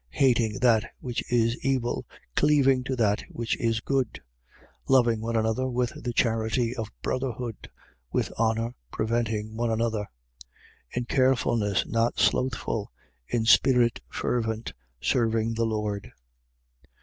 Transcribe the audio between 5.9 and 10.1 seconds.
the charity of brotherhood: with honour preventing one another.